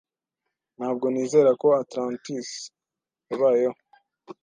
Ntabwo 0.77 1.05
nizera 1.13 1.51
ko 1.61 1.67
Atlantis 1.81 2.49
yabayeho. 3.29 3.77